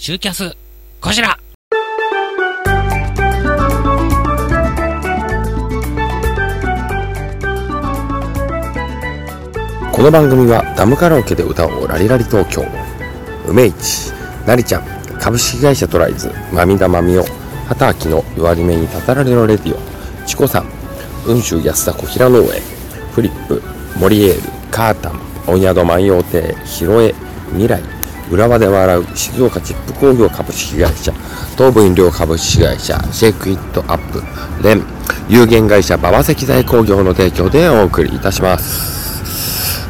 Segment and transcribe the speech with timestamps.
[0.00, 0.56] シューキャス、
[1.00, 1.36] こちら。
[9.92, 12.64] この番組はダムカラオケで歌おうラリラリ東京。
[13.48, 14.12] 梅市
[14.46, 14.84] なりちゃん
[15.18, 17.24] 株式会社トライズまみだまみお
[17.66, 19.78] 畑明の弱り目にたたられのレディオ。
[20.24, 20.66] チコさん
[21.24, 22.62] 雲州安田小平農園
[23.10, 23.60] フリップ
[23.98, 27.12] モリエールカータン温宿万葉亭広江
[27.50, 27.97] 未来。
[28.30, 31.12] 浦和で笑う静岡チップ工業株式会社
[31.56, 34.22] 東武飲料株式会社シェイクイットアップ
[34.62, 34.82] レン
[35.28, 38.98] 有限会社馬場石材工業の提供でお送りいたします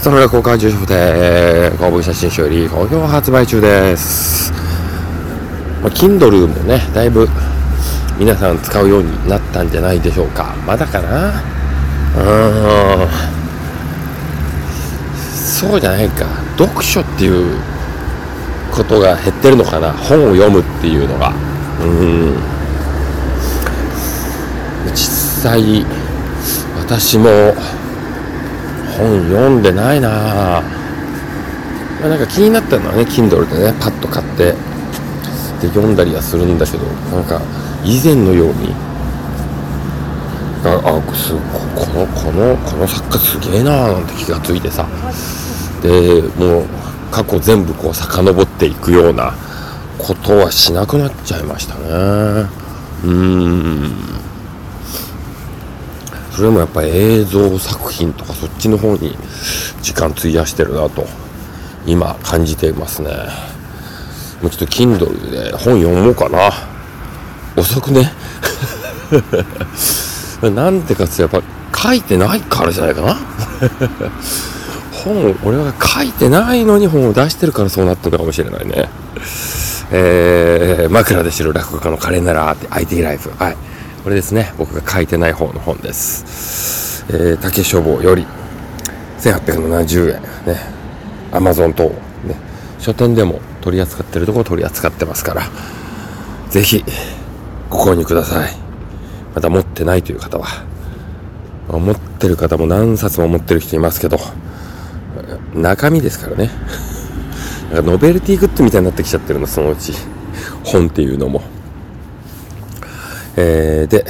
[0.00, 4.52] その裏交換住所で公文写真集より好評発売中です。
[5.82, 7.28] まあ、Kindle もね、だいぶ
[8.16, 10.55] 皆さん使うようになったんじゃないでしょうか。
[10.64, 11.42] まだかな？
[12.16, 12.20] う
[13.05, 13.08] ん。
[15.20, 16.27] そうじゃないか。
[16.56, 17.60] 読書っていう
[18.78, 19.92] ことが減ってるのかな？
[19.92, 21.32] 本を読むっていうのが。
[21.82, 22.36] うん。
[24.94, 24.97] 実
[25.42, 25.84] 際、
[26.78, 27.28] 私も
[28.97, 30.58] 本読んでないな、ま
[32.06, 34.55] あ、なんか気になったのはね Kindle でねパッと買って
[35.61, 37.41] で読んだりはするんだけどなんか
[37.84, 38.74] 以前のように
[40.64, 41.39] ああすこ
[41.95, 44.89] のこのこの作家すげえなーなんて気がついてさ
[45.83, 46.67] でもう
[47.11, 49.34] 過去全部こう遡っていくような
[49.98, 51.81] ことはしなくなっちゃいましたね。
[51.84, 53.92] うーん。
[56.33, 59.17] それもやっぱり映像作品とかそっちの方に
[59.83, 61.05] 時間費やしてるなと
[61.84, 63.11] 今感じていますね。
[64.41, 66.51] もうちょっと Kindle で本読もうかな。
[67.56, 68.12] 遅くね？
[70.55, 71.42] なんでかってやっぱ
[71.77, 73.17] 書いてないからじゃないかな？
[75.09, 78.89] 本俺は書いてないのに本を出してるからそうなってるのかもしれないね。
[79.91, 83.56] えー、枕で知る落語家のカレンダラーって IT ライフはい。
[84.05, 84.53] これですね。
[84.59, 88.27] 僕が書いてない方の本です、えー、竹書房より
[89.18, 90.61] 1870円ね
[91.33, 91.85] アマゾン等
[92.24, 92.36] ね。
[92.79, 95.42] 書店でも取り扱ってるところ取り扱ってますから
[96.51, 96.85] ぜひ
[97.70, 98.57] ご購入ください。
[99.35, 100.47] また持ってないという方は。
[101.70, 104.18] 持ってる方も何冊も持ってる人いますけど
[105.55, 106.51] 中身ですからね
[107.73, 109.92] なんかノベルティグッズみたいになってきちゃってるのそのうち
[110.64, 111.42] 本っていうのも
[113.41, 114.05] えー、で、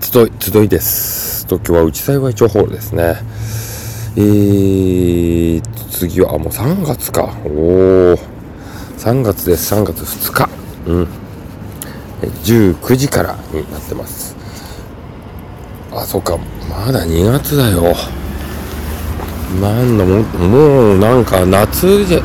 [0.00, 1.46] 集い、集いです。
[1.46, 3.16] 東京は内幸町ホールですね。
[4.16, 7.34] えー、次は、あ、もう3月か。
[7.44, 8.18] おー。
[8.98, 9.74] 3月です。
[9.74, 10.48] 3月2日。
[10.86, 11.08] うん。
[12.44, 14.36] 19時からになってます。
[15.92, 16.38] あ、そっか。
[16.70, 17.96] まだ2月だよ。
[19.60, 22.20] なんだも、もうなんか夏じゃ、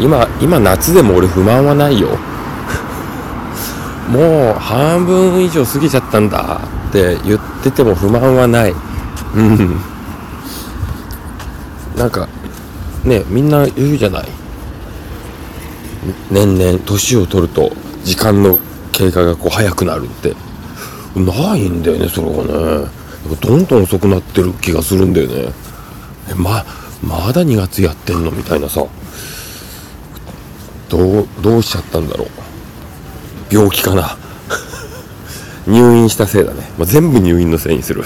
[0.00, 2.08] 今、今夏でも俺不満はないよ。
[4.08, 8.74] もう半分以上過ぎちゃったんだって言ってても不満はない。
[9.34, 9.76] うん。
[11.96, 12.28] なんか、
[13.04, 14.28] ね、みんな言うじゃない。
[16.30, 17.72] 年々年を取ると
[18.04, 18.58] 時間の
[18.92, 20.34] 経過がこう早くなるって。
[21.14, 22.42] ないんだよね、それが
[22.82, 22.88] ね。
[23.40, 25.65] どんどん遅くなってる気がするんだよね。
[26.34, 26.64] ま、
[27.02, 28.30] まだ2月やってんの？
[28.30, 28.84] みたいなさ。
[30.88, 32.28] どう、どうしちゃったんだろう。
[33.50, 34.16] 病気かな。
[35.66, 38.04] 入院したせいだね、まあ、全部入院のせいにする。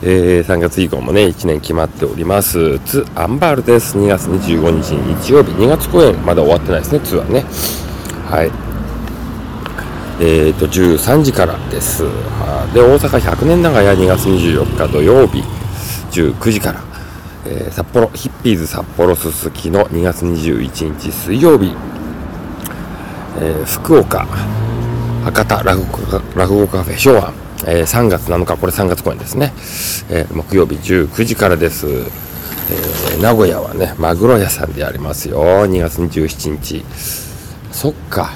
[0.00, 2.78] えー、3月以降もね1年決まっております。
[2.86, 3.98] ツアンバールです。
[3.98, 5.50] 2月25日日曜日。
[5.52, 7.44] 2月公演まだ終わってないですねツはね。
[8.30, 8.50] はい。
[10.20, 12.04] えーと13時からです。
[12.72, 15.42] で大阪100年長屋2月24日土曜日。
[16.10, 16.80] 19時から、
[17.46, 21.74] えー、札幌ヒッピーズ札幌すすきの2月21日水曜日
[23.40, 24.26] えー、福岡
[25.24, 25.80] 博多落
[26.56, 27.32] 語カフェ昭和、
[27.66, 29.52] えー、3月7日これ3月公演ですね、
[30.10, 35.40] えー、木曜日19時からです、え名古屋はねマグロ屋さんでありますよ。
[35.66, 36.84] 2月27日。
[37.72, 38.30] そっか。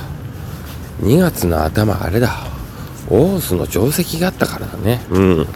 [1.02, 2.46] 2月の頭あれだ。
[3.08, 5.04] 大須の定石があったからだね。
[5.10, 5.46] うん。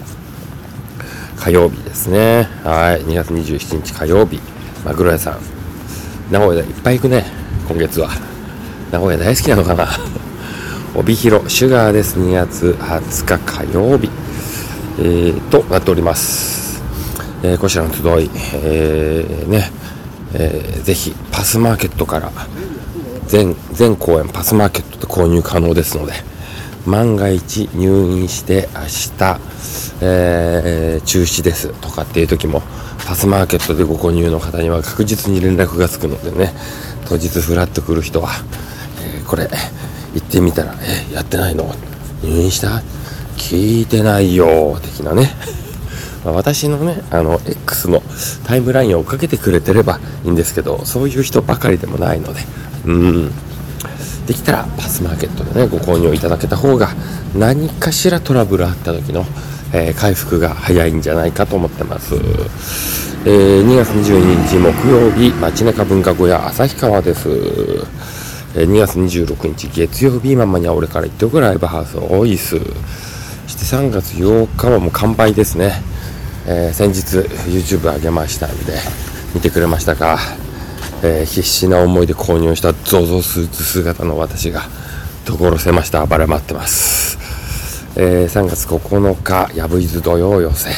[1.36, 2.48] 火曜日ですね。
[2.64, 3.02] はい。
[3.02, 4.40] 2月27日火曜日。
[4.84, 5.40] マグロ屋さん。
[6.30, 7.24] 名古屋でいっぱい行くね。
[7.68, 8.10] 今月は。
[8.90, 9.88] 名古屋大好きなのかな。
[10.94, 12.18] 帯広シュガーです。
[12.18, 14.10] 2月20日火曜日、
[14.98, 16.82] えー、となっております、
[17.42, 19.70] えー、こちらの集い、えー、ね、
[20.32, 22.32] えー、ぜひパスマーケットから。
[23.26, 26.12] 全全公演パスマーケットで購入可能ですので。
[26.86, 29.40] 万が一入院して明日、
[30.02, 32.62] えー、中止ですとかっていう時も
[33.06, 36.52] パスマーケットでご購入の方には確実に連絡がつくのでね
[37.08, 38.30] 当日フラッと来る人は、
[39.04, 39.48] えー、これ
[40.14, 40.74] 行ってみたら
[41.10, 41.74] 「えやってないの？
[42.22, 42.82] 入院した？
[43.36, 45.30] 聞いてないよ」的なね。
[46.24, 48.02] 私のねあの X の
[48.44, 52.40] タイムラインを追っかけてくれてればいいんですけどそういう人ばかりでもないので。
[52.86, 53.32] うん。
[54.26, 56.88] できたらパスマーケットでねご購入いただけた方が
[57.36, 59.24] 何かしらトラブルあった時の、
[59.72, 62.14] えー、回復が早いんじゃないかと思ってます、
[63.24, 67.28] えー、2月22日木曜日街中文化小屋旭川です。
[68.58, 72.64] え2月26日月曜日ママには俺から言っておくライブハウス多いっすそ
[73.48, 75.72] して3月8日はもう完売ですね、
[76.46, 77.18] えー、先日
[77.50, 78.72] YouTube 上げましたんで
[79.34, 80.18] 見てくれましたか？
[81.02, 84.62] えー、必死な思いで購入した ZOZO スーツ姿の私が
[85.24, 87.18] 所狭しと暴れ回ってます、
[87.96, 90.70] えー、3月9日やぶいず土曜寄せ。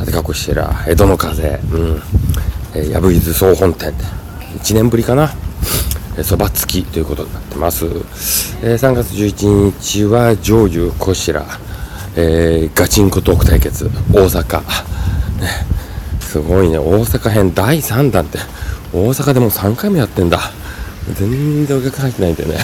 [0.00, 1.60] 立川こしら江戸の風。
[1.72, 2.90] うん。
[2.90, 3.94] やぶいず総本店。
[4.58, 5.30] 1年ぶりかな。
[6.22, 11.44] そばつきということになってます、えー、3月11日は上流こしら、
[12.16, 13.90] えー、ガチンコトーク対決。
[14.10, 14.60] 大阪。
[14.60, 15.66] ね。
[16.20, 16.78] すごいね。
[16.78, 18.38] 大阪編第3弾って。
[18.96, 20.40] 大阪でも3回もやってんだ。
[21.14, 22.58] 全然お客さん入ってないんだよね。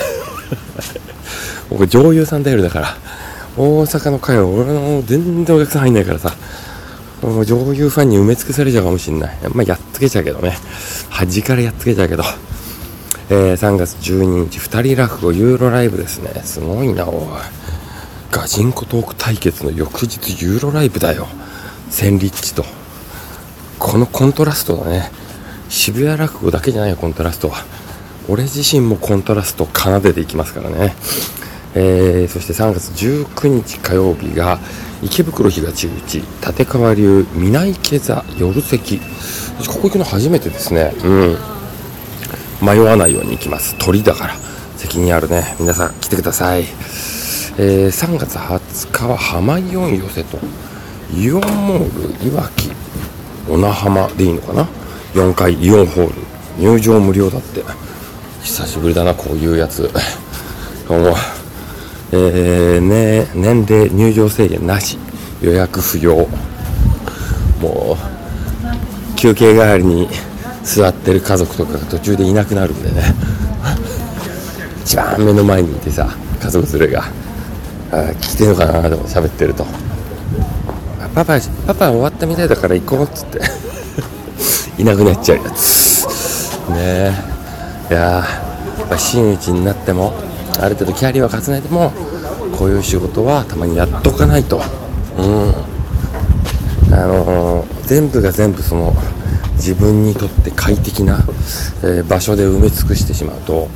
[1.68, 2.96] 僕女優さん頼りだから。
[3.56, 6.34] 大阪の会は俺の全然お客さん入んないからさ。
[7.20, 9.38] もう女優ファンに埋め尽くされちゃうかもしんない。
[9.52, 10.56] まあやっつけちゃうけどね。
[11.10, 12.24] 端からやっつけちゃうけど。
[13.28, 16.40] えー、3月12日2人落語ユーロライブですね。
[16.44, 17.26] すごいなおい。
[18.30, 21.28] ガチンコトーク対決の翌日ユーロライブだよ。
[21.90, 22.64] 千里地と。
[23.78, 25.12] このコントラストだね。
[25.72, 27.64] 渋谷落語だけじゃないよコントラストは。
[28.28, 30.94] 俺自身もコントラスト奏でていきますからね。
[31.74, 34.58] えー、そして3月19日火曜日が
[35.02, 38.98] 池袋東口立川流南池座夜席。
[38.98, 39.04] こ
[39.80, 40.92] こ行くの初めてですね。
[41.04, 41.36] うん。
[42.60, 43.74] 迷わないように行きます。
[43.78, 44.34] 鳥だから。
[44.76, 45.56] 責任あるね。
[45.58, 46.64] 皆さん来てください、
[47.56, 50.38] えー、3月20日は浜イオン寄せと。
[51.16, 52.70] イオンモールいわき
[53.48, 54.81] 小名浜でいいのかな？
[55.14, 56.14] 4階イオンホール。
[56.58, 57.62] 入場無料だって。
[58.42, 59.90] 久しぶりだなこういうやつ。
[60.88, 61.14] どうも。
[62.12, 64.98] えー、ね年齢入場制限なし。
[65.42, 66.26] 予約不要。
[67.60, 70.08] もう休憩帰りに
[70.64, 73.14] 座ってる家族とかが途中でいなくなるんでね。
[74.82, 77.04] 一番目の前にいてさ家族連れが。
[77.92, 79.66] 聞いてるのかなと喋ってると。
[81.14, 83.61] パパパパ終わったみたいだから行こうっつって。
[84.78, 86.06] いなくなっちゃうやつ。
[86.70, 87.12] ねえ。
[87.90, 88.24] いやや
[88.84, 90.12] っぱ真打ちになっても
[90.60, 91.92] ある程度キャリアを重ねても
[92.56, 94.62] こういう仕事はたまにやっとかないと。
[95.18, 95.54] うん。
[96.94, 98.94] あのー、全部が全部その
[99.54, 101.20] 自分にとって快適な、
[101.82, 103.68] えー、場所で埋め尽くしてしまうと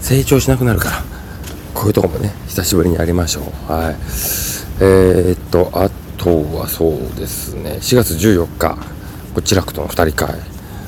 [0.00, 1.14] 成長しなくなるから。
[1.74, 3.72] こういうとこもね久しぶりにやりましょう。
[3.72, 3.96] はい。
[4.80, 7.78] えー、っとあとはそうですね。
[7.80, 8.93] 4月14日。
[9.34, 10.36] こちらくとの2人会。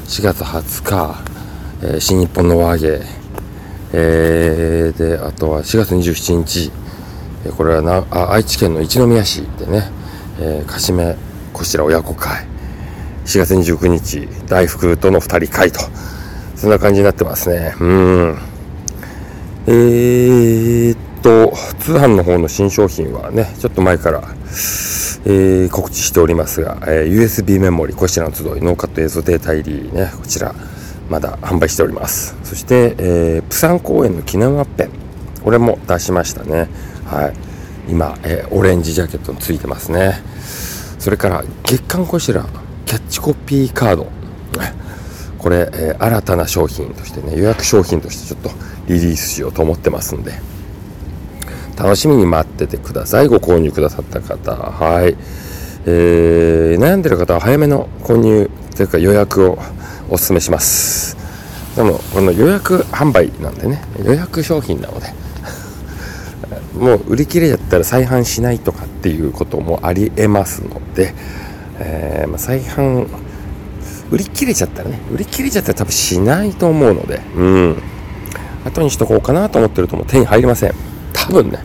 [0.07, 1.17] 4月20日、
[1.83, 3.03] えー、新日本の和芸。
[3.93, 6.71] えー、であとは4月27日。
[7.57, 9.91] これはなあ愛知県の一宮市でね、
[10.39, 11.17] えー、かしめ
[11.53, 12.47] こちら親子会。
[13.25, 15.81] 4月29日、大福との2人会と、
[16.55, 17.75] そんな感じになってますね。
[17.81, 18.39] うん。
[19.67, 20.97] えー、
[21.27, 24.23] と、通販の方の新商品はね、ちょっと前から、
[25.25, 30.55] えー、告知しておりますが、えー、USB メモリ、こちらの集い、ノーカット映像データ入りね、こちら、
[31.11, 32.37] まだ販売しております。
[32.45, 34.91] そして、えー、プサン公園の記念ワッペン、
[35.43, 36.69] これも出しましたね。
[37.07, 37.33] はい。
[37.89, 40.23] 今、えー、オレンジジャケットについてますね。
[41.01, 42.47] それから、月刊こちら、
[42.85, 44.07] キャッチコピーカード
[45.39, 48.51] これ、えー、新たな商品としてね予約商品としてちょっと
[48.87, 50.33] リリースしようと思ってますんで
[51.77, 53.29] 楽しみに待っててください。
[53.29, 54.53] ご購入くださった方。
[54.53, 55.17] はい、
[55.85, 59.59] えー、悩んでる方は早めの購入というか予約を
[60.09, 61.17] お勧めします。
[61.77, 63.83] でもこの予約販売なんでね。
[64.03, 65.07] 予約商品なので。
[66.79, 71.15] もう売り切れちゃったら再販しないとかっていうこともありえますので。
[71.79, 73.07] えー、ま、再販
[74.11, 74.99] 売り切れちゃったらね。
[75.13, 77.21] 売り切れちゃったら多分しないと思うので。
[77.37, 77.77] うん。
[78.65, 80.75] 後にしとこうかなと思ってるともう手に入りません。
[81.27, 81.59] 多分ね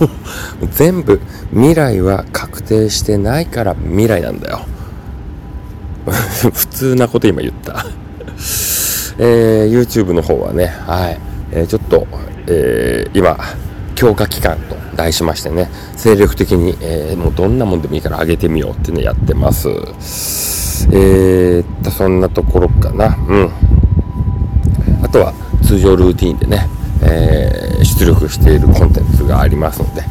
[0.72, 1.20] 全部
[1.52, 4.60] 未来は確定してないから未来なんだよ
[6.06, 7.84] 普通なこと今言った
[9.18, 11.18] えー、YouTube の方はねはい、
[11.52, 12.06] えー、ちょっと、
[12.46, 13.38] えー、今
[13.96, 19.70] 強化期間と題しましてね、精力的に、えー、もうどんなもんでもいいから上げてみようっていうのやってます。
[20.92, 23.16] えー、っと、そんなところかな。
[23.28, 23.50] うん。
[25.02, 25.32] あとは
[25.64, 26.68] 通常ルーティンでね、
[27.02, 30.02] えー、出力しているコンテンツがありますので、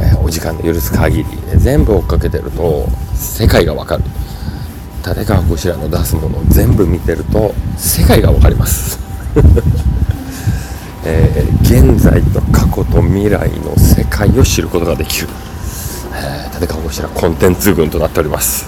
[0.00, 4.04] え、お時間の許す限り、ね、全部追っかけてると世界がわかる。
[5.04, 8.98] 立川こしらの出すものを全部見てると世界がわかります。
[11.04, 15.28] えー、現在と過去と未来の世界を知ることができる、
[16.14, 18.66] えー、立川こしらコンテンツ群となっております。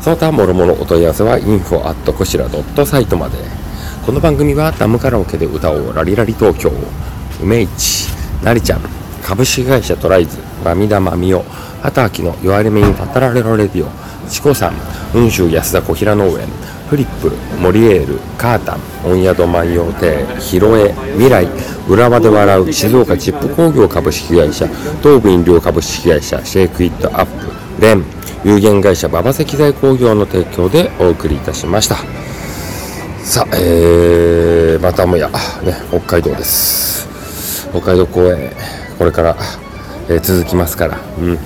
[0.00, 3.38] その他もろもろお問い合わせは info@ こしら .site まで。
[4.04, 6.70] この番組はダムカラオケで歌おうラリラリ東京。
[7.40, 8.08] 梅市
[8.42, 8.80] なりちゃん
[9.22, 11.42] 株式会社トライズバミダマミオ
[11.82, 14.74] 畑明の弱り目にたたられろレディオチコさん
[15.12, 16.46] 雲州安田小平農園
[16.88, 21.46] フリップモリエールカータン温宿万葉亭ヒロエ未来
[21.88, 24.66] 浦和で笑う静岡チップ工業株式会社
[25.02, 28.04] 東武飲料株式会社シェイクイットアップレン
[28.44, 31.96] 有限会社馬場石材工業の提供でお送りいたしました。
[33.24, 35.34] さあ、えー、またもや、ね、
[35.88, 37.13] 北海道です。
[37.74, 38.52] 北海道公演
[38.98, 39.36] これから、
[40.08, 41.36] えー、続きますから、うん、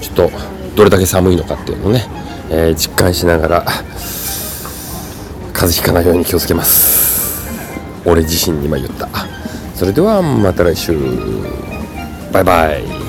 [0.00, 0.30] ちょっと
[0.76, 2.06] どれだけ寒いのかっていうのをね、
[2.50, 3.64] えー、実感しながら
[5.52, 7.50] 風邪ひかないように気をつけます。
[8.06, 9.08] 俺自身に今言った。
[9.74, 10.96] それではまた来週。
[12.32, 12.99] バイバイ。